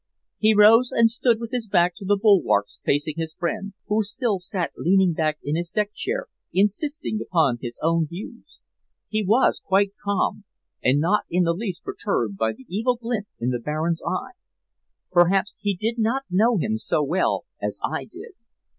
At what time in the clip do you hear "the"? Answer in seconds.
2.05-2.17, 11.43-11.53, 12.53-12.65, 13.51-13.59